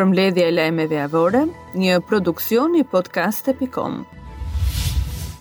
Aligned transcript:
për 0.00 0.06
mbledhje 0.08 0.44
e 0.48 0.52
lajmeve 0.54 0.96
javore, 1.00 1.42
një 1.82 1.98
produksion 2.10 2.78
i 2.80 2.84
podcast.com. 2.96 4.00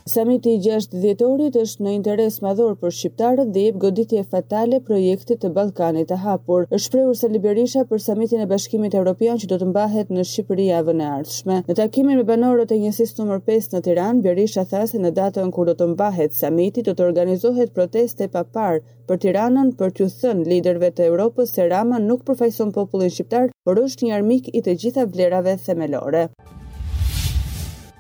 Samiti 0.09 0.51
i 0.55 0.59
6 0.63 0.87
dhjetorit 1.01 1.57
është 1.61 1.83
në 1.85 1.91
interes 1.96 2.37
madhor 2.43 2.71
për 2.83 2.93
shqiptarët 2.99 3.49
dhe 3.53 3.59
i 3.61 3.65
jep 3.67 3.75
goditje 3.83 4.24
fatale 4.31 4.79
projektit 4.87 5.43
të 5.43 5.51
Ballkanit 5.57 6.07
të 6.10 6.17
hapur. 6.24 6.63
Është 6.69 6.79
shprehur 6.87 7.19
se 7.19 7.29
Liberisha 7.33 7.83
për 7.92 8.01
samitin 8.07 8.42
e 8.42 8.47
bashkimit 8.53 8.97
evropian 9.01 9.37
që 9.43 9.49
do 9.51 9.60
të 9.63 9.67
mbahet 9.69 10.10
në 10.17 10.25
Shqipëri 10.31 10.65
javën 10.71 11.03
e 11.06 11.11
ardhshme. 11.19 11.60
Në 11.69 11.78
takimin 11.81 12.17
me 12.21 12.25
banorët 12.31 12.74
e 12.74 12.79
njësisë 12.87 13.21
numër 13.21 13.43
5 13.53 13.71
në 13.78 13.83
Tiranë, 13.89 14.25
Berisha 14.25 14.65
tha 14.71 14.81
se 14.93 14.97
në 15.03 15.13
datën 15.21 15.53
kur 15.57 15.69
do 15.69 15.75
të 15.83 15.92
mbahet 15.93 16.34
samiti 16.41 16.88
do 16.89 16.98
të 16.98 17.05
organizohet 17.12 17.76
proteste 17.77 18.31
pa 18.38 18.45
parë 18.57 18.81
për 19.12 19.21
Tiranën 19.27 19.73
për 19.84 19.93
t'u 19.99 20.09
thënë 20.23 20.49
liderve 20.49 20.89
të 20.98 21.12
Evropës 21.13 21.53
se 21.59 21.70
Rama 21.76 22.01
nuk 22.09 22.26
përfaqëson 22.31 22.73
popullin 22.79 23.13
shqiptar, 23.20 23.51
por 23.63 23.77
është 23.85 24.09
një 24.09 24.17
armik 24.21 24.49
i 24.57 24.63
të 24.70 24.79
gjitha 24.85 25.07
vlerave 25.13 25.59
themelore. 25.70 26.26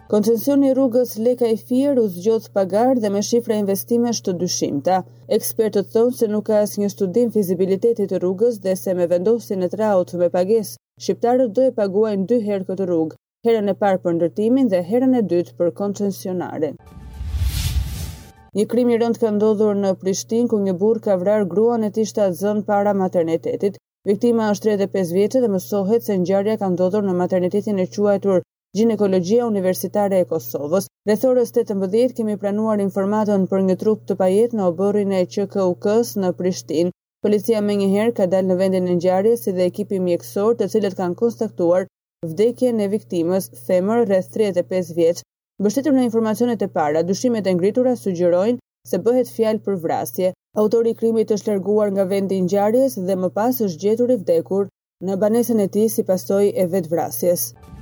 Koncesioni 0.09 0.69
i 0.71 0.73
rrugës 0.73 1.09
Leka 1.25 1.47
i 1.53 1.55
Fier 1.67 1.99
u 2.01 2.03
zgjodh 2.13 2.45
pagar 2.57 2.99
dhe 3.01 3.09
me 3.15 3.19
shifra 3.25 3.57
investimesh 3.63 4.21
të 4.27 4.33
dyshimta. 4.43 4.95
Ekspertët 5.37 5.91
thonë 5.95 6.15
se 6.19 6.29
nuk 6.35 6.47
ka 6.47 6.55
asnjë 6.63 6.87
studim 6.93 7.29
fizibilitetit 7.35 8.09
të 8.13 8.21
rrugës 8.23 8.57
dhe 8.63 8.73
se 8.83 8.95
me 8.99 9.07
vendosjen 9.11 9.67
e 9.67 9.69
traut 9.75 10.15
me 10.23 10.31
pagesë, 10.37 10.73
shqiptarët 11.05 11.53
do 11.59 11.67
të 11.67 11.75
paguajnë 11.81 12.25
dy 12.33 12.39
herë 12.47 12.67
këtë 12.71 12.89
rrugë, 12.89 13.19
herën 13.49 13.69
e 13.75 13.77
parë 13.83 14.01
për 14.07 14.17
ndërtimin 14.17 14.73
dhe 14.73 14.81
herën 14.89 15.13
e 15.21 15.23
dytë 15.35 15.55
për 15.61 15.71
koncesionarin. 15.83 16.81
Një 18.59 18.67
krim 18.73 18.89
i 18.95 18.99
rënd 19.03 19.21
ka 19.25 19.35
ndodhur 19.37 19.77
në 19.85 19.93
Prishtinë 20.05 20.49
ku 20.55 20.63
një 20.65 20.77
burr 20.83 21.03
ka 21.09 21.19
vrarë 21.25 21.51
gruan 21.53 21.85
e 21.89 21.93
tij 21.99 22.09
shtatë 22.15 22.39
zën 22.43 22.65
para 22.71 22.97
maternitetit. 23.05 23.77
Viktima 24.13 24.49
është 24.57 24.73
35 24.75 25.15
vjeçë 25.19 25.41
dhe 25.45 25.53
mësohet 25.57 26.05
se 26.09 26.17
ngjarja 26.25 26.57
ka 26.65 26.73
ndodhur 26.75 27.05
në 27.11 27.19
maternitetin 27.23 27.85
e 27.85 27.91
quajtur 27.97 28.39
Ginekologjia 28.77 29.45
Universitare 29.49 30.19
e 30.21 30.25
Kosovës. 30.31 30.87
Rreth 31.09 31.23
orës 31.27 31.51
18 31.55 32.11
kemi 32.17 32.33
planuar 32.41 32.81
informatën 32.83 33.45
për 33.53 33.63
një 33.69 33.75
trup 33.83 34.01
të 34.09 34.17
pajet 34.19 34.51
në 34.59 34.67
oborrin 34.71 35.13
e 35.17 35.21
QKUK-s 35.35 36.11
në 36.23 36.29
Prishtinë. 36.41 36.93
Policia 37.27 37.63
me 37.69 37.77
njëherë 37.79 38.13
ka 38.19 38.27
dalë 38.33 38.47
në 38.51 38.57
vendin 38.59 38.89
e 38.91 38.97
njarjes 38.99 39.47
si 39.47 39.53
dhe 39.55 39.65
ekipi 39.71 39.97
mjekësor 40.09 40.59
të 40.59 40.67
cilët 40.73 40.97
kanë 40.99 41.17
konstaktuar 41.23 41.87
vdekje 42.33 42.75
në 42.81 42.89
viktimës 42.93 43.47
femër 43.69 44.03
rreth 44.11 44.29
35 44.37 44.93
vjeqë. 44.99 45.25
Bështetur 45.67 45.97
në 45.97 46.05
informacionet 46.09 46.61
e 46.61 46.69
para, 46.77 47.01
dushimet 47.09 47.49
e 47.49 47.55
ngritura 47.57 47.95
sugjerojnë 47.95 48.61
se 48.91 49.01
bëhet 49.09 49.33
fjal 49.37 49.63
për 49.65 49.81
vrasje. 49.87 50.29
Autori 50.65 50.93
i 50.93 50.99
krimit 51.01 51.33
është 51.37 51.55
larguar 51.55 51.89
nga 51.97 52.05
vendi 52.13 52.37
i 52.37 52.45
ngjarjes 52.45 53.01
dhe 53.09 53.17
më 53.23 53.33
pas 53.39 53.63
është 53.69 53.83
gjetur 53.87 54.13
i 54.17 54.21
vdekur 54.21 54.71
në 55.09 55.19
banesën 55.25 55.65
e 55.65 55.69
tij 55.77 55.89
si 55.97 56.07
pasojë 56.13 56.53
e 56.53 56.69
vetvrasjes. 56.77 57.49
vrasjes. 57.55 57.77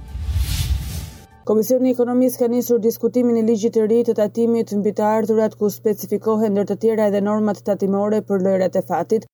Komisioni 1.47 1.87
i 1.93 1.95
Ekonomisë 1.95 2.39
ka 2.41 2.47
nisur 2.51 2.79
diskutimin 2.83 3.37
e 3.39 3.41
ligjit 3.49 3.73
të 3.75 3.83
ri 3.89 3.97
të 4.07 4.13
tatimit 4.19 4.71
mbi 4.79 4.91
të 4.95 5.03
ardhurat 5.09 5.53
ku 5.61 5.69
specifikohen 5.75 6.51
ndër 6.55 6.65
të 6.71 6.75
tjera 6.81 7.05
edhe 7.11 7.21
normat 7.27 7.61
tatimore 7.69 8.17
për 8.31 8.41
lojrat 8.47 8.75
e 8.75 8.81
fatit. 8.89 9.27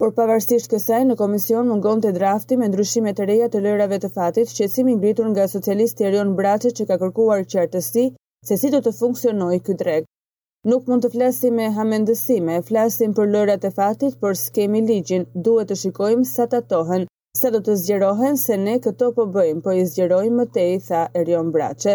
Por 0.00 0.14
pavarësisht 0.20 0.70
kësaj, 0.72 1.02
në 1.10 1.16
komision 1.22 1.68
mungonte 1.72 2.12
drafti 2.18 2.56
me 2.62 2.70
ndryshime 2.72 3.12
të 3.18 3.26
reja 3.32 3.50
të 3.56 3.60
lojrave 3.66 3.98
të 4.04 4.10
fatit, 4.14 4.54
qëllësimi 4.56 4.94
ngritur 5.02 5.28
nga 5.34 5.44
socialisti 5.56 6.08
Erion 6.10 6.32
Braçi 6.40 6.72
që 6.78 6.88
ka 6.92 6.98
kërkuar 7.04 7.44
qartësi 7.54 8.06
se 8.52 8.60
si 8.64 8.72
do 8.76 8.80
të 8.88 8.94
funksionojë 9.02 9.60
ky 9.68 9.78
dreg. 9.84 10.08
Nuk 10.72 10.88
mund 10.88 11.04
të 11.04 11.12
flasim 11.18 11.60
me 11.60 11.68
hamendësime, 11.80 12.62
flasim 12.72 13.12
për 13.20 13.30
lojrat 13.36 13.68
e 13.68 13.74
fatit, 13.80 14.16
por 14.24 14.40
skemi 14.46 14.80
ligjin, 14.88 15.28
duhet 15.50 15.68
të 15.74 15.80
shikojmë 15.84 16.32
sa 16.34 16.48
tatohen 16.56 17.08
sa 17.38 17.50
do 17.54 17.58
të 17.64 17.74
zgjerohen 17.80 18.36
se 18.42 18.56
ne 18.60 18.74
këto 18.84 19.08
po 19.16 19.24
bëjmë, 19.34 19.62
po 19.64 19.74
i 19.78 19.84
zgjerojmë 19.90 20.36
më 20.40 20.46
tej 20.56 20.72
tha 20.88 21.02
Erion 21.20 21.52
Braçe. 21.54 21.94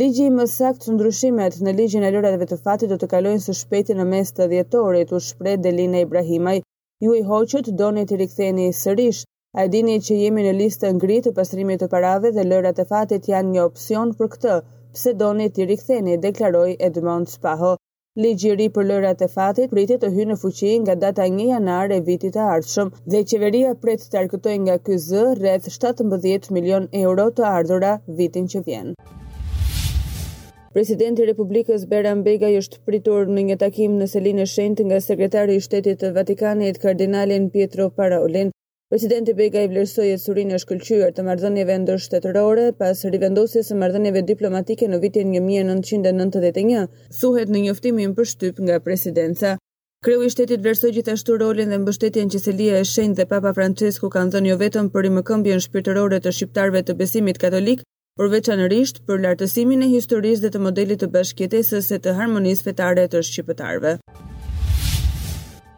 Ligji 0.00 0.28
i 0.44 0.46
sakt 0.52 0.84
të 0.84 0.94
ndryshimet 0.94 1.58
në 1.64 1.72
ligjin 1.80 2.04
e 2.08 2.12
lëreve 2.14 2.46
të 2.50 2.56
fatit 2.64 2.90
do 2.92 2.96
të 3.00 3.08
kalojnë 3.14 3.44
së 3.44 3.54
shpejti 3.60 3.96
në 3.98 4.06
mes 4.12 4.32
të 4.36 4.48
dhjetorit, 4.52 5.12
u 5.16 5.20
shpreh 5.28 5.58
Delina 5.64 6.02
Ibrahimaj. 6.06 6.58
Ju 7.04 7.14
i 7.20 7.26
hoqët 7.30 7.70
doni 7.80 8.06
të 8.10 8.18
riktheni 8.24 8.70
sërish. 8.82 9.22
A 9.60 9.64
dini 9.72 9.94
që 10.06 10.18
jemi 10.22 10.44
në 10.44 10.52
listën 10.60 10.96
ngri 10.98 11.18
të 11.24 11.32
pastrimit 11.38 11.80
të 11.82 11.88
parave 11.94 12.32
dhe 12.36 12.44
lërat 12.50 12.80
e 12.84 12.88
fatit 12.92 13.28
janë 13.32 13.52
një 13.54 13.64
opsion 13.68 14.12
për 14.18 14.32
këtë, 14.34 14.58
pse 14.94 15.14
doni 15.22 15.48
të 15.54 15.68
riktheni, 15.72 16.18
deklaroi 16.26 16.76
Edmond 16.90 17.32
Spaho. 17.34 17.76
Ligjëri 18.22 18.64
për 18.76 18.86
lërat 18.86 19.20
e 19.22 19.26
fatit 19.30 19.68
pritet 19.70 20.00
të 20.02 20.08
hyjë 20.14 20.24
në 20.30 20.36
fuqi 20.40 20.70
nga 20.82 20.94
data 21.02 21.26
1 21.30 21.36
janar 21.50 21.92
e 21.94 21.98
vitit 22.08 22.32
të 22.34 22.46
ardhshëm 22.54 22.88
dhe 23.12 23.20
qeveria 23.30 23.76
pret 23.84 24.02
të 24.10 24.18
arkëtojë 24.24 24.56
nga 24.64 24.74
ky 24.88 24.96
Z 25.04 25.20
rreth 25.38 25.68
17 25.76 26.50
milion 26.58 26.88
euro 27.04 27.28
të 27.38 27.46
ardhura 27.52 27.92
vitin 28.22 28.50
që 28.54 28.64
vjen. 28.70 28.90
Presidenti 30.74 31.22
i 31.22 31.28
Republikës 31.30 31.86
Beran 31.94 32.26
Bega 32.26 32.50
është 32.58 32.82
pritur 32.90 33.30
në 33.36 33.46
një 33.52 33.60
takim 33.64 33.94
në 34.02 34.10
Selinë 34.16 34.42
e 34.42 34.50
Shenjtë 34.56 34.88
nga 34.90 34.98
sekretari 35.06 35.56
i 35.60 35.64
Shtetit 35.68 36.02
të 36.02 36.12
Vatikanit 36.18 36.82
Kardinalin 36.82 37.52
Pietro 37.54 37.92
Parolin. 38.00 38.50
Presidenti 38.88 39.34
Bega 39.36 39.60
i 39.60 39.68
vlerësoi 39.68 40.06
ecurin 40.14 40.48
e 40.48 40.58
shkëlqyer 40.62 41.10
të 41.16 41.22
marrëdhënieve 41.24 41.74
ndërshtetërore 41.82 42.62
pas 42.78 43.00
rivendosjes 43.12 43.66
së 43.68 43.74
marrëdhënieve 43.82 44.22
diplomatike 44.30 44.86
në 44.88 45.00
vitin 45.02 45.34
1991, 45.34 46.86
thuhet 47.18 47.50
në 47.52 47.60
njoftimin 47.66 48.14
për 48.20 48.30
shtyp 48.30 48.62
nga 48.68 48.78
presidenca. 48.86 49.50
Kreu 50.08 50.22
i 50.24 50.30
shtetit 50.32 50.62
vlerësoi 50.64 50.94
gjithashtu 50.96 51.36
rolin 51.44 51.74
dhe 51.74 51.78
mbështetjen 51.82 52.32
që 52.32 52.40
Selia 52.46 52.78
e 52.80 52.86
Shenjtë 52.94 53.18
dhe 53.20 53.26
Papa 53.34 53.52
Francesku 53.58 54.08
kanë 54.16 54.38
dhënë 54.38 54.52
jo 54.52 54.56
vetëm 54.64 54.88
për 54.96 55.04
rimëkëmbjen 55.10 55.60
shpirtërore 55.66 56.22
të 56.24 56.32
shqiptarëve 56.38 56.82
të 56.88 56.96
besimit 57.02 57.42
katolik, 57.44 57.82
por 58.16 58.32
veçanërisht 58.38 59.02
për 59.10 59.20
lartësimin 59.26 59.84
e 59.84 59.92
historisë 59.98 60.46
dhe 60.46 60.54
të 60.56 60.64
modelit 60.68 61.04
të 61.04 61.10
bashkëjetesës 61.18 61.92
së 61.92 62.00
të 62.08 62.16
harmonisë 62.22 62.70
fetare 62.70 63.04
të 63.12 63.22
shqiptarëve. 63.32 63.98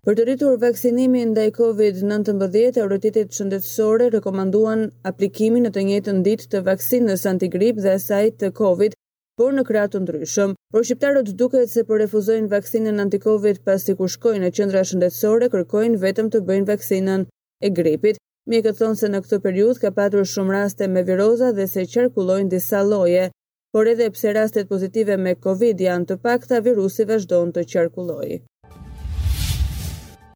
Për 0.09 0.15
të 0.19 0.25
rritur 0.27 0.55
vaksinimin 0.61 1.35
ndaj 1.35 1.43
COVID-19, 1.57 2.79
autoritetet 2.83 3.35
shëndetësore 3.39 4.07
rekomanduan 4.15 4.87
aplikimin 5.11 5.67
në 5.69 5.73
të 5.75 5.83
njëjtën 5.89 6.23
ditë 6.29 6.47
të 6.55 6.63
vaksinës 6.69 7.25
antigrip 7.31 7.83
dhe 7.87 7.93
asaj 7.99 8.23
të 8.43 8.49
COVID, 8.63 8.95
por 9.41 9.53
në 9.59 9.65
krah 9.71 9.91
të 9.93 10.01
ndryshëm. 10.07 10.55
Por 10.73 10.87
shqiptarët 10.89 11.29
duket 11.43 11.69
se 11.75 11.85
po 11.91 11.99
refuzojnë 12.05 12.49
vaksinën 12.55 13.03
anti-COVID 13.05 13.61
pasi 13.69 13.95
kur 13.99 14.09
shkojnë 14.15 14.47
në 14.47 14.51
qendra 14.61 14.85
shëndetësore 14.93 15.51
kërkojnë 15.57 16.01
vetëm 16.07 16.31
të 16.33 16.43
bëjnë 16.49 16.71
vaksinën 16.73 17.27
e 17.69 17.73
gripit. 17.81 18.21
Mjekët 18.55 18.81
thonë 18.81 19.01
se 19.03 19.11
në 19.13 19.21
këtë 19.27 19.41
periudhë 19.49 19.83
ka 19.85 19.91
patur 20.01 20.25
shumë 20.33 20.55
raste 20.57 20.89
me 20.95 21.05
viroza 21.11 21.53
dhe 21.61 21.67
se 21.75 21.85
qarkullojnë 21.93 22.49
disa 22.57 22.81
lloje, 22.89 23.29
por 23.77 23.93
edhe 23.93 24.09
pse 24.17 24.33
rastet 24.41 24.73
pozitive 24.73 25.21
me 25.27 25.37
COVID 25.49 25.85
janë 25.91 26.09
të 26.13 26.21
pakta, 26.25 26.65
virusi 26.71 27.07
vazhdon 27.13 27.53
të 27.53 27.67
qarkullojë. 27.77 28.41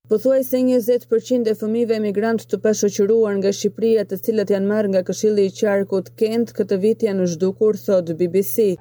Po 0.08 0.16
thuaj 0.22 0.40
se 0.46 0.58
20% 0.64 1.46
e 1.52 1.52
fëmijëve 1.60 1.94
emigrant 1.98 2.42
të 2.50 2.58
pashoqëruar 2.66 3.38
nga 3.38 3.52
Shqipëria, 3.60 4.04
të 4.10 4.18
cilët 4.26 4.52
janë 4.54 4.68
marrë 4.72 4.90
nga 4.92 5.02
Këshilli 5.08 5.46
i 5.50 5.54
Qarkut 5.60 6.10
Kent, 6.24 6.52
këtë 6.60 6.80
vit 6.84 7.08
janë 7.08 7.28
zhdukur, 7.36 7.80
thot 7.86 8.12
BBC. 8.22 8.72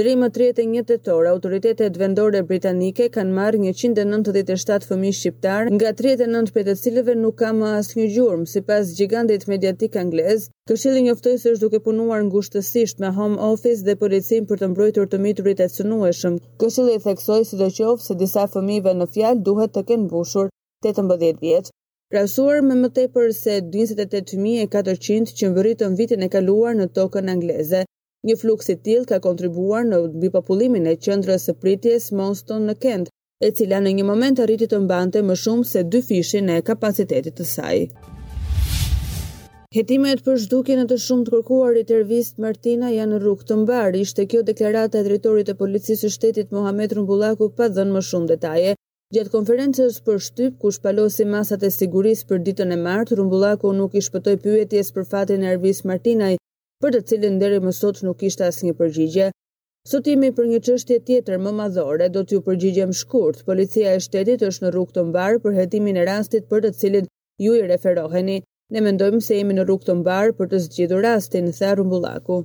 Deri 0.00 0.14
më 0.16 0.28
31 0.36 0.80
tetor, 0.88 1.26
autoritetet 1.28 1.96
vendore 2.00 2.38
britanike 2.50 3.08
kanë 3.12 3.34
marrë 3.38 3.58
197 3.68 4.86
fëmijë 4.88 5.16
shqiptar, 5.18 5.68
nga 5.76 5.90
39 5.98 6.54
prej 6.54 6.64
të 6.68 6.74
cilëve 6.82 7.14
nuk 7.20 7.34
ka 7.42 7.50
më 7.56 7.72
asnjë 7.80 8.06
si 8.12 8.52
sipas 8.52 8.94
gigantit 9.00 9.44
mediatik 9.52 9.98
anglez. 10.02 10.46
Këshilli 10.70 11.02
njoftoi 11.04 11.34
se 11.42 11.52
është 11.52 11.62
duke 11.66 11.82
punuar 11.88 12.22
ngushtësisht 12.30 12.96
me 13.04 13.10
Home 13.18 13.36
Office 13.50 13.84
dhe 13.84 13.98
policinë 14.04 14.48
për 14.48 14.56
të 14.62 14.66
mbrojtur 14.72 15.06
të 15.12 15.20
miturit 15.26 15.60
e 15.66 15.68
cënueshëm. 15.76 16.40
Këshilli 16.62 16.96
theksoi 17.04 17.44
sidoqoftë 17.50 18.06
se 18.06 18.18
disa 18.24 18.46
fëmijëve 18.54 18.96
në 19.02 19.06
fjalë 19.18 19.44
duhet 19.50 19.76
të 19.76 19.84
kenë 19.90 20.04
mbushur 20.08 20.48
18 20.88 21.36
vjet. 21.44 21.68
Krahasuar 22.10 22.64
me 22.70 22.80
më 22.82 22.88
tepër 23.02 23.28
se 23.42 23.60
28.400 23.78 25.38
që 25.38 25.44
më 25.88 25.96
vitin 26.00 26.26
e 26.26 26.32
kaluar 26.36 26.72
në 26.80 26.86
tokën 26.96 27.28
angleze, 27.36 27.82
Një 28.28 28.34
fluks 28.40 28.66
i 28.68 28.74
tillë 28.84 29.06
ka 29.08 29.16
kontribuar 29.24 29.86
në 29.88 29.98
bipopullimin 30.22 30.86
e 30.90 30.98
qendrës 31.04 31.46
së 31.48 31.54
pritjes 31.62 32.10
Monston 32.12 32.66
në 32.68 32.74
Kent, 32.82 33.06
e 33.40 33.48
cila 33.56 33.78
në 33.80 33.94
një 33.96 34.02
moment 34.04 34.42
arriti 34.44 34.66
të 34.68 34.80
mbante 34.84 35.22
më 35.24 35.36
shumë 35.42 35.64
se 35.70 35.82
dy 35.94 36.02
fishin 36.04 36.50
e 36.52 36.58
kapacitetit 36.66 37.38
të 37.38 37.46
saj. 37.50 37.78
Hetimet 39.72 40.20
për 40.26 40.36
zhdukjen 40.42 40.82
e 40.82 40.84
të 40.90 40.98
shumë 41.00 41.24
të 41.28 41.32
kërkuar 41.38 41.78
i 41.80 41.86
tervist 41.90 42.42
Martina 42.44 42.90
janë 42.92 43.22
rrugë 43.22 43.48
të 43.52 43.58
mbarë, 43.62 44.02
ishte 44.04 44.26
kjo 44.26 44.42
deklarata 44.50 45.00
e 45.00 45.06
drejtorit 45.08 45.48
të 45.48 45.54
policisë 45.62 46.10
shtetit 46.16 46.52
Mohamed 46.56 46.92
Rumbullaku 46.98 47.48
pa 47.56 47.70
dhënë 47.72 47.94
më 47.96 48.04
shumë 48.10 48.32
detaje. 48.34 48.74
Gjatë 49.14 49.32
konferences 49.36 49.96
për 50.08 50.20
shtyp, 50.26 50.60
ku 50.62 50.74
shpalosi 50.76 51.24
masat 51.26 51.64
e 51.64 51.72
sigurisë 51.74 52.28
për 52.32 52.44
ditën 52.50 52.76
e 52.76 52.78
martë, 52.84 53.16
Rumbullaku 53.22 53.72
nuk 53.80 53.96
i 53.96 54.04
pyetjes 54.44 54.92
për 54.94 55.08
fatin 55.14 55.42
e 55.46 55.52
Ervis 55.54 55.84
Martinaj, 55.86 56.34
për 56.80 56.94
të 56.96 57.00
cilin 57.08 57.34
deri 57.40 57.58
më 57.62 57.72
sot 57.76 57.98
nuk 58.04 58.22
ishte 58.28 58.46
asnjë 58.46 58.72
përgjigje. 58.78 59.26
Sotimi 59.90 60.30
për 60.36 60.46
një 60.52 60.60
çështje 60.68 60.98
tjetër 61.08 61.38
më 61.44 61.52
madhore, 61.58 62.08
do 62.14 62.22
t'ju 62.24 62.40
përgjigjem 62.46 62.92
shkurt. 63.00 63.42
Policia 63.48 63.94
e 63.96 64.00
shtetit 64.06 64.42
është 64.48 64.66
në 64.66 64.72
rrugë 64.74 64.96
të 64.96 65.04
mbar 65.10 65.38
për 65.44 65.56
hetimin 65.60 66.00
e 66.00 66.04
rastit 66.10 66.48
për 66.50 66.64
të 66.66 66.70
cilin 66.80 67.08
ju 67.46 67.54
i 67.58 67.62
referoheni. 67.72 68.38
Ne 68.74 68.80
mendojmë 68.86 69.20
se 69.26 69.36
jemi 69.38 69.56
në 69.58 69.64
rrugë 69.68 69.86
të 69.90 69.96
mbar 70.00 70.34
për 70.40 70.50
të 70.52 70.60
zgjidhur 70.66 71.04
rastin, 71.08 71.48
tha 71.58 71.72
Rumbullaku. 71.80 72.42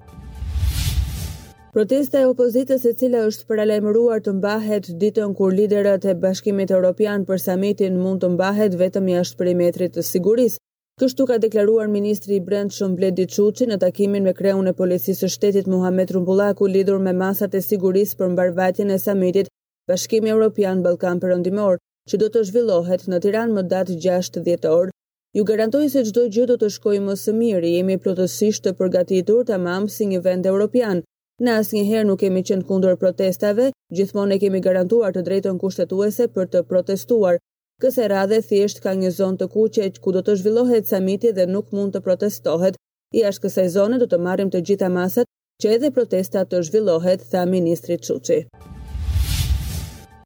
Protesta 1.76 2.22
e 2.24 2.28
opozitës 2.32 2.86
e 2.88 2.94
cila 3.02 3.26
është 3.30 3.48
paralajmëruar 3.52 4.22
të 4.24 4.34
mbahet 4.38 4.88
ditën 5.02 5.32
kur 5.36 5.52
liderët 5.60 6.08
e 6.08 6.14
Bashkimit 6.24 6.72
Evropian 6.72 7.28
për 7.30 7.42
samitin 7.46 8.00
mund 8.00 8.24
të 8.24 8.32
mbahet 8.38 8.78
vetëm 8.80 9.12
jashtë 9.12 9.42
perimetrit 9.44 9.96
të 9.98 10.06
sigurisë. 10.14 10.60
Kështu 11.02 11.24
ka 11.30 11.36
deklaruar 11.44 11.88
ministri 11.94 12.38
i 12.40 12.42
Brendshëm 12.44 12.94
Bledi 13.00 13.24
Çuçi 13.36 13.66
në 13.70 13.78
takimin 13.80 14.24
me 14.28 14.34
kreun 14.36 14.70
e 14.72 14.74
policisë 14.82 15.18
së 15.22 15.30
shtetit 15.34 15.66
Muhamet 15.72 16.12
Rumbullaku 16.16 16.68
lidhur 16.76 17.00
me 17.08 17.12
masat 17.22 17.56
e 17.60 17.62
sigurisë 17.66 18.16
për 18.22 18.30
mbarvajtjen 18.36 18.94
e 18.96 19.00
samitit 19.06 19.50
Bashkimi 19.92 20.32
Evropian 20.36 20.84
Ballkan 20.86 21.20
Perëndimor, 21.26 21.82
që 22.12 22.20
do 22.22 22.30
të 22.36 22.44
zhvillohet 22.52 23.04
në 23.12 23.20
Tiranë 23.26 23.58
më 23.58 23.64
datë 23.74 23.98
6 24.08 24.42
dhjetor. 24.46 24.94
Ju 25.38 25.44
garantoj 25.52 25.84
se 25.98 26.06
çdo 26.14 26.24
gjë 26.38 26.46
do 26.54 26.58
të 26.62 26.70
shkojë 26.78 27.02
më 27.10 27.16
së 27.26 27.34
miri, 27.42 27.74
jemi 27.76 27.98
plotësisht 28.06 28.64
të 28.70 28.74
përgatitur 28.80 29.44
tamam 29.52 29.90
si 29.98 30.08
një 30.14 30.22
vend 30.30 30.48
evropian. 30.54 31.04
Në 31.44 31.58
asnjëherë 31.64 32.08
nuk 32.14 32.24
kemi 32.24 32.46
qenë 32.52 32.64
kundër 32.72 32.96
protestave, 33.04 33.68
gjithmonë 34.00 34.38
e 34.38 34.40
kemi 34.46 34.64
garantuar 34.70 35.12
të 35.12 35.26
drejtën 35.28 35.60
kushtetuese 35.66 36.30
për 36.40 36.50
të 36.56 36.64
protestuar, 36.72 37.44
Këse 37.84 38.06
radhe 38.08 38.38
thjesht 38.50 38.78
ka 38.84 38.92
një 38.98 39.10
zonë 39.16 39.38
të 39.40 39.46
kuqe 39.54 39.86
ku 40.04 40.12
do 40.18 40.22
të 40.28 40.34
zhvillohet 40.42 40.86
samiti 40.92 41.32
dhe 41.40 41.46
nuk 41.56 41.74
mund 41.78 41.92
të 41.98 42.02
protestohet. 42.06 42.78
I 43.20 43.24
ashtë 43.30 43.44
këse 43.46 43.66
zone 43.74 43.98
do 44.00 44.06
të 44.14 44.20
marim 44.28 44.52
të 44.54 44.62
gjitha 44.70 44.88
masat 44.94 45.28
që 45.64 45.74
edhe 45.78 45.90
protesta 45.98 46.46
të 46.48 46.62
zhvillohet, 46.70 47.26
tha 47.34 47.42
Ministri 47.56 47.98
Quqi. 48.06 48.38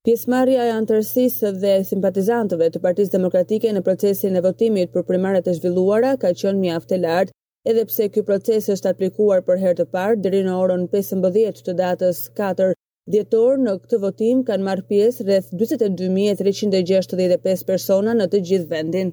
Pjesmarja 0.05 0.67
e 0.69 0.75
antërsisë 0.75 1.51
dhe 1.63 1.73
simpatizantëve 1.91 2.69
të 2.75 2.81
Partisë 2.85 3.15
Demokratike 3.17 3.73
në 3.77 3.81
procesin 3.87 4.37
e 4.39 4.43
votimit 4.47 4.93
për 4.93 5.07
primarët 5.09 5.49
e 5.49 5.55
zhvilluara 5.57 6.11
ka 6.21 6.35
qenë 6.43 6.61
mjaft 6.65 6.93
e 6.93 6.99
lartë, 7.07 7.33
edhe 7.73 7.87
pse 7.89 8.11
ky 8.13 8.23
proces 8.29 8.69
është 8.75 8.93
aplikuar 8.93 9.41
për 9.49 9.61
herë 9.65 9.79
të 9.81 9.87
parë 9.97 10.21
deri 10.27 10.45
në 10.47 10.59
orën 10.65 10.85
15 10.97 11.65
të 11.69 11.75
datës 11.81 12.21
4 12.43 12.75
Djetor 13.13 13.55
në 13.65 13.71
këtë 13.83 13.97
votim 14.01 14.41
kanë 14.49 14.65
marrë 14.67 14.83
pjesë 14.91 15.23
rreth 15.29 15.47
22.365 15.63 17.63
persona 17.71 18.11
në 18.19 18.25
të 18.35 18.41
gjithë 18.51 18.67
vendin. 18.75 19.09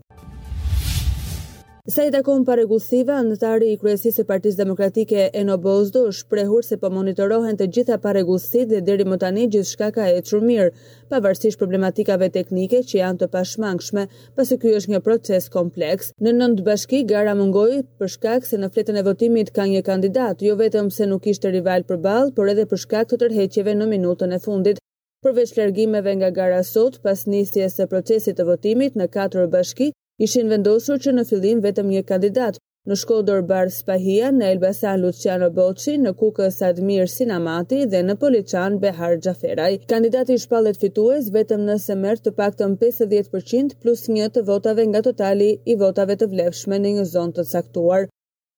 Sa 1.87 2.03
i 2.03 2.11
takon 2.11 2.43
pa 2.43 2.57
rregullsive, 2.59 3.15
anëtari 3.15 3.69
i 3.71 3.77
kryesisë 3.79 4.17
së 4.17 4.23
Partisë 4.27 4.59
Demokratike 4.59 5.27
në 5.47 5.55
Bozdo 5.63 6.01
shprehur 6.17 6.65
se 6.67 6.81
po 6.83 6.89
monitorohen 6.91 7.55
të 7.61 7.67
gjitha 7.77 7.99
parregullsitë 8.03 8.67
dhe 8.73 8.79
deri 8.89 9.05
më 9.07 9.19
tani 9.23 9.45
gjithçka 9.55 9.93
ka 9.95 10.07
ecur 10.15 10.43
mirë, 10.49 10.73
pavarësisht 11.13 11.61
problematikave 11.61 12.27
teknike 12.39 12.81
që 12.91 12.97
janë 13.05 13.21
të 13.23 13.29
pashmangshme, 13.37 14.03
pasi 14.41 14.59
ky 14.65 14.73
është 14.81 14.97
një 14.97 15.01
proces 15.07 15.47
kompleks. 15.59 16.11
Në 16.27 16.33
nëndë 16.41 16.65
bashki 16.73 17.05
gara 17.15 17.37
mungoi 17.39 17.79
për 18.03 18.11
shkak 18.17 18.49
se 18.51 18.59
në 18.65 18.73
fletën 18.75 18.99
e 18.99 19.05
votimit 19.13 19.53
ka 19.61 19.69
një 19.75 19.85
kandidat, 19.93 20.43
jo 20.49 20.57
vetëm 20.65 20.89
se 20.99 21.07
nuk 21.13 21.29
ishte 21.37 21.53
rival 21.55 21.87
balë, 22.09 22.33
por 22.41 22.51
edhe 22.55 22.65
për 22.75 22.81
shkak 22.89 23.13
të 23.15 23.21
tërheqjeve 23.23 23.77
në 23.79 23.87
minutën 23.95 24.35
e 24.35 24.43
fundit. 24.49 24.83
Përveç 25.23 25.55
largimeve 25.63 26.17
nga 26.19 26.33
gara 26.43 26.65
sot, 26.67 26.99
pas 27.07 27.25
nisjes 27.31 27.79
së 27.79 27.87
procesit 27.87 28.41
të 28.43 28.49
votimit 28.51 28.99
në 28.99 29.07
katër 29.19 29.47
bashki, 29.55 29.93
ishin 30.25 30.49
vendosur 30.53 31.01
që 31.05 31.13
në 31.17 31.25
fillim 31.31 31.59
vetëm 31.67 31.91
një 31.95 32.03
kandidat. 32.15 32.59
Në 32.91 32.95
Shkodër 33.01 33.41
Bardh 33.47 33.73
Spahia, 33.75 34.29
në 34.35 34.47
Elbasan 34.55 35.01
Luciano 35.03 35.49
Boci, 35.55 35.97
në 35.99 36.13
Kukës 36.21 36.61
Admir 36.63 37.09
Sinamati 37.11 37.81
dhe 37.95 38.03
në 38.07 38.15
Polician 38.23 38.77
Behar 38.85 39.17
Gjaferaj. 39.27 39.71
kandidati 39.93 40.35
i 40.37 40.43
shpallet 40.45 40.79
fitues 40.83 41.29
vetëm 41.39 41.65
nëse 41.71 41.97
merr 42.05 42.21
të 42.23 42.33
paktën 42.41 42.77
50% 42.85 43.75
plus 43.83 44.05
1 44.19 44.29
të 44.37 44.45
votave 44.53 44.87
nga 44.93 45.03
totali 45.09 45.51
i 45.67 45.77
votave 45.83 46.17
të 46.23 46.29
vlefshme 46.37 46.79
në 46.79 46.95
një 47.01 47.09
zonë 47.15 47.37
të 47.41 47.47
caktuar. 47.51 48.07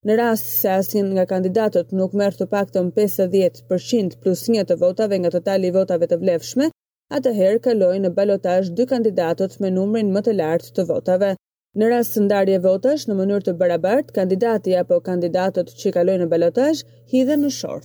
Në 0.07 0.17
rast 0.21 0.53
se 0.61 0.69
asnjë 0.77 1.07
nga 1.17 1.25
kandidatët 1.33 1.91
nuk 2.01 2.13
merr 2.15 2.37
të 2.39 2.47
paktën 2.55 2.93
50% 3.01 4.21
plus 4.23 4.47
1 4.59 4.71
të 4.71 4.77
votave 4.85 5.19
nga 5.25 5.31
totali 5.39 5.67
i 5.67 5.75
votave 5.81 6.07
të 6.07 6.21
vlefshme, 6.21 6.69
atëherë 7.19 7.65
kalojnë 7.65 8.07
në 8.07 8.15
balotazh 8.21 8.71
dy 8.79 8.87
kandidatët 8.93 9.59
me 9.61 9.73
numrin 9.81 10.13
më 10.19 10.23
të 10.29 10.37
lartë 10.43 10.75
të 10.79 10.87
votave. 10.95 11.35
Në 11.77 11.89
rast 11.93 12.15
të 12.17 12.21
ndarje 12.25 12.59
votash 12.65 13.03
në 13.09 13.15
mënyrë 13.17 13.45
të 13.47 13.53
barabartë, 13.63 14.15
kandidati 14.17 14.73
apo 14.83 14.97
kandidatët 15.09 15.73
që 15.81 15.91
kalojnë 15.97 16.23
në 16.25 16.29
balotazh 16.33 16.79
hidhen 17.13 17.43
në 17.45 17.51
short. 17.57 17.85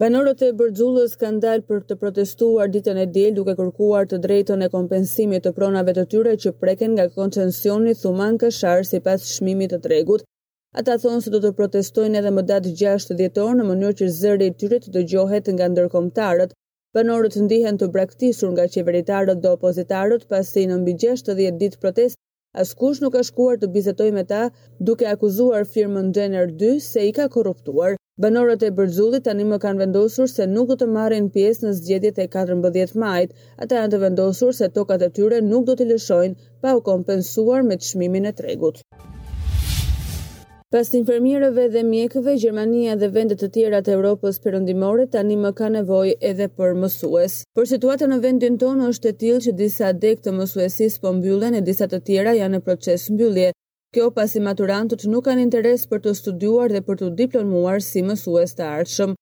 Banorët 0.00 0.40
e 0.46 0.48
Bërxullës 0.60 1.18
kanë 1.20 1.42
dalë 1.44 1.66
për 1.68 1.82
të 1.90 1.96
protestuar 2.00 2.70
ditën 2.72 3.00
e 3.02 3.04
diel 3.16 3.34
duke 3.36 3.52
kërkuar 3.58 4.08
të 4.08 4.22
drejtën 4.24 4.64
e 4.64 4.70
kompensimit 4.72 5.44
të 5.44 5.52
pronave 5.58 5.92
të 5.98 6.06
tyre 6.14 6.32
që 6.46 6.54
preken 6.62 6.96
nga 6.96 7.06
koncensioni 7.18 7.92
Thuman 8.04 8.40
Kashar 8.40 8.88
sipas 8.88 9.28
çmimit 9.34 9.74
të 9.76 9.82
tregut. 9.84 10.24
Ata 10.72 10.96
thonë 11.02 11.20
se 11.26 11.34
do 11.34 11.42
të 11.44 11.52
protestojnë 11.60 12.22
edhe 12.22 12.32
më 12.38 12.46
datë 12.54 12.72
6 12.86 13.18
dhjetor 13.20 13.52
në 13.58 13.68
mënyrë 13.68 13.98
që 14.00 14.10
zëri 14.22 14.48
i 14.52 14.56
tyre 14.64 14.80
të 14.86 14.96
dëgjohet 14.96 15.52
nga 15.58 15.68
ndërkombëtarët 15.74 16.56
banorët 16.96 17.36
ndihen 17.44 17.76
të 17.80 17.86
braktisur 17.94 18.50
nga 18.54 18.64
qeveritarët 18.72 19.38
dhe 19.44 19.50
opozitarët 19.58 20.24
pasi 20.32 20.64
në 20.68 20.74
mbi 20.82 20.94
60 21.04 21.54
ditë 21.62 21.78
protest, 21.84 22.18
askush 22.64 23.00
nuk 23.04 23.14
ka 23.16 23.22
shkuar 23.28 23.56
të 23.62 23.70
bizetoj 23.76 24.08
me 24.16 24.24
ta 24.32 24.40
duke 24.90 25.06
akuzuar 25.12 25.64
firmën 25.76 26.10
Gjener 26.18 26.50
2 26.64 26.72
se 26.88 27.06
i 27.08 27.12
ka 27.20 27.28
korruptuar. 27.36 27.96
Banorët 28.24 28.66
e 28.68 28.70
Bërzullit 28.80 29.24
tani 29.30 29.46
më 29.52 29.58
kanë 29.64 29.82
vendosur 29.84 30.28
se 30.32 30.46
nuk 30.56 30.68
do 30.72 30.76
të 30.82 30.88
marrin 30.98 31.30
pjesë 31.38 31.64
në 31.66 31.72
zgjedhjet 31.78 32.20
e 32.24 32.26
14 32.36 32.98
majit. 33.06 33.32
Ata 33.66 33.80
janë 33.80 33.94
të 33.94 34.02
vendosur 34.04 34.52
se 34.60 34.68
tokat 34.78 35.06
e 35.06 35.08
tyre 35.20 35.40
nuk 35.48 35.64
do 35.70 35.78
të 35.80 35.88
lëshojnë 35.94 36.60
pa 36.66 36.76
u 36.80 36.84
kompensuar 36.90 37.64
me 37.70 37.80
çmimin 37.88 38.28
e 38.28 38.36
tregut. 38.42 38.84
Pas 40.72 40.88
infermierëve 40.98 41.64
dhe 41.72 41.80
mjekëve, 41.84 42.32
Gjermania 42.42 42.94
dhe 43.00 43.08
vendet 43.12 43.42
të 43.42 43.48
tjera 43.54 43.80
të 43.84 43.92
Evropës 43.94 44.38
perëndimore 44.44 45.04
tani 45.12 45.34
më 45.40 45.50
ka 45.58 45.66
nevojë 45.74 46.14
edhe 46.28 46.46
për 46.60 46.70
mësues. 46.84 47.34
Por 47.58 47.66
situata 47.68 48.08
në 48.08 48.16
vendin 48.22 48.56
tonë 48.62 48.86
është 48.92 49.10
e 49.10 49.16
tillë 49.22 49.42
që 49.46 49.52
disa 49.58 49.90
deg 50.04 50.22
të 50.24 50.32
mësuesisë 50.38 51.02
po 51.02 51.12
mbyllen 51.18 51.58
e 51.58 51.60
disa 51.66 51.84
të 51.92 51.98
tjera 52.06 52.32
janë 52.38 52.54
në 52.56 52.62
proces 52.70 53.04
mbyllje. 53.12 53.50
Kjo 53.92 54.08
pasi 54.20 54.40
maturantët 54.46 55.04
nuk 55.12 55.26
kanë 55.28 55.44
interes 55.44 55.84
për 55.90 56.02
të 56.06 56.16
studiuar 56.22 56.72
dhe 56.72 56.80
për 56.88 57.02
të 57.02 57.10
diplomuar 57.20 57.84
si 57.90 58.00
mësues 58.08 58.56
të 58.56 58.70
artëshëm. 58.78 59.12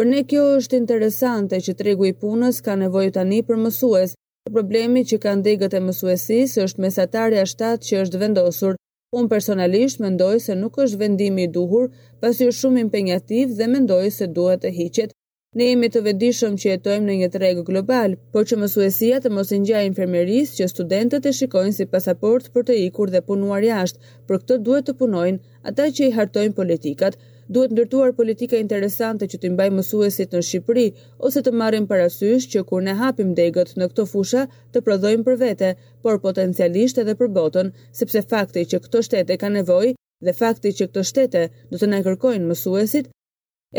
Për 0.00 0.10
ne 0.10 0.24
kjo 0.32 0.48
është 0.56 0.82
interesante 0.82 1.62
që 1.68 1.76
tregu 1.82 2.10
i 2.10 2.16
punës 2.24 2.58
ka 2.66 2.74
nevojë 2.82 3.14
tani 3.20 3.44
për 3.52 3.62
mësues. 3.68 4.18
Problemi 4.50 5.06
që 5.12 5.22
kanë 5.28 5.46
degët 5.46 5.78
e 5.78 5.84
mësuesis 5.92 6.58
është 6.66 6.82
mesatarja 6.88 7.46
7 7.54 7.86
që 7.86 8.02
është 8.02 8.26
vendosur 8.26 8.74
Un 9.16 9.26
personalisht 9.30 10.00
mendoj 10.04 10.34
se 10.44 10.54
nuk 10.62 10.74
është 10.82 10.98
vendimi 11.02 11.46
i 11.46 11.48
duhur, 11.52 11.86
pasi 12.20 12.48
është 12.50 12.56
shumë 12.58 12.82
impenjativ 12.86 13.54
dhe 13.60 13.68
mendoj 13.74 14.02
se 14.16 14.26
duhet 14.38 14.60
të 14.64 14.72
hiqet. 14.78 15.14
Ne 15.56 15.68
jemi 15.70 15.88
të 15.94 16.02
vetëdijshëm 16.08 16.58
që 16.60 16.68
jetojmë 16.68 17.06
në 17.08 17.14
një 17.20 17.30
treg 17.36 17.62
global, 17.70 18.16
por 18.34 18.44
që 18.50 18.58
mësuesia 18.62 19.22
të 19.24 19.32
mos 19.38 19.54
i 19.56 19.62
ngjajë 19.62 19.88
infermerisë 19.92 20.58
që 20.58 20.66
studentët 20.74 21.24
e 21.24 21.32
shikojnë 21.38 21.74
si 21.78 21.86
pasaportë 21.94 22.52
për 22.56 22.68
të 22.70 22.76
ikur 22.82 23.14
dhe 23.14 23.22
punuar 23.30 23.64
jashtë. 23.70 24.04
Për 24.28 24.42
këtë 24.42 24.60
duhet 24.68 24.90
të 24.90 24.98
punojnë 25.00 25.72
ata 25.72 25.88
që 25.96 26.10
i 26.10 26.14
hartojnë 26.18 26.58
politikat 26.60 27.16
duhet 27.56 27.72
ndërtuar 27.74 28.10
politika 28.16 28.58
interesante 28.62 29.26
që 29.32 29.38
të 29.42 29.50
mbaj 29.54 29.66
mësuesit 29.76 30.34
në 30.36 30.42
Shqipëri 30.48 30.84
ose 31.28 31.42
të 31.46 31.52
marrin 31.62 31.86
parasysh 31.92 32.48
që 32.54 32.64
kur 32.70 32.84
ne 32.88 32.94
hapim 33.00 33.30
degët 33.38 33.72
në 33.80 33.88
këtë 33.92 34.06
fushë 34.12 34.42
të 34.74 34.82
prodhojmë 34.88 35.26
për 35.28 35.38
vete, 35.42 35.70
por 36.04 36.20
potencialisht 36.26 37.00
edhe 37.04 37.16
për 37.22 37.32
botën, 37.38 37.72
sepse 38.02 38.24
fakti 38.34 38.66
që 38.74 38.82
këto 38.86 39.02
shtete 39.08 39.38
kanë 39.44 39.60
nevojë 39.62 39.94
dhe 40.28 40.36
fakti 40.42 40.74
që 40.80 40.90
këto 40.90 41.04
shtete 41.12 41.44
do 41.72 41.80
të 41.80 41.90
na 41.94 42.02
kërkojnë 42.08 42.48
mësuesit, 42.52 43.06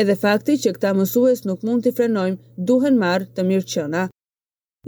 edhe 0.04 0.18
fakti 0.26 0.58
që 0.66 0.76
këta 0.78 0.96
mësues 1.02 1.46
nuk 1.50 1.66
mund 1.66 1.86
t'i 1.86 1.94
frenojmë, 2.00 2.40
duhen 2.72 2.98
marrë 3.06 3.30
të 3.36 3.48
mirë 3.52 3.74
qëna 3.76 4.08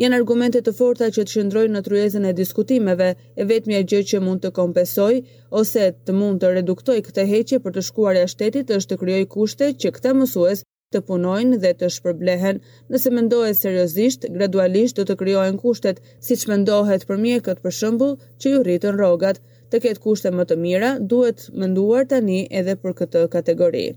janë 0.01 0.17
argumente 0.17 0.59
të 0.65 0.71
forta 0.73 1.07
që 1.13 1.23
të 1.27 1.31
shëndrojnë 1.35 1.75
në 1.75 1.81
tryezën 1.85 2.23
e 2.25 2.31
diskutimeve, 2.37 3.09
e 3.37 3.43
vetëmja 3.51 3.83
gjë 3.91 3.99
që 4.11 4.21
mund 4.25 4.39
të 4.41 4.49
kompesoj, 4.57 5.17
ose 5.61 5.83
të 6.07 6.15
mund 6.17 6.41
të 6.41 6.49
reduktoj 6.55 6.95
këtë 7.05 7.25
heqje 7.29 7.59
për 7.65 7.75
të 7.77 7.83
shkuar 7.89 8.17
e 8.17 8.23
është 8.25 8.65
të 8.65 8.99
kryoj 9.03 9.27
kushte 9.35 9.69
që 9.83 9.91
këta 9.97 10.15
mësues 10.17 10.65
të 10.91 11.01
punojnë 11.07 11.59
dhe 11.63 11.71
të 11.79 11.91
shpërblehen, 11.97 12.59
nëse 12.91 13.13
mendohet 13.15 13.59
seriosisht, 13.61 14.25
gradualisht 14.37 14.97
të 14.97 15.05
të 15.11 15.15
kryojnë 15.21 15.61
kushtet, 15.63 16.01
si 16.25 16.33
që 16.41 16.49
mendohet 16.55 17.05
për 17.07 17.17
mje 17.23 17.37
këtë 17.47 17.63
për 17.63 17.77
shëmbull 17.79 18.17
që 18.41 18.55
ju 18.55 18.61
rritën 18.67 18.97
rogat, 18.99 19.37
të 19.71 19.83
ketë 19.85 20.03
kushte 20.03 20.33
më 20.35 20.49
të 20.49 20.57
mira, 20.65 20.93
duhet 21.13 21.45
mënduar 21.61 22.09
tani 22.11 22.41
edhe 22.59 22.75
për 22.83 22.97
këtë 23.03 23.27
kategori. 23.37 23.87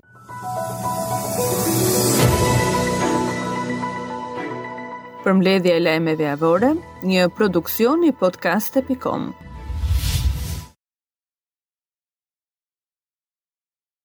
për 5.25 5.37
mbledhje 5.38 5.73
e 5.76 5.81
lajmeve 5.87 6.26
javore, 6.28 6.71
një 7.12 7.26
produksion 7.40 8.07
i 8.11 8.12
podcast.com. 8.25 9.31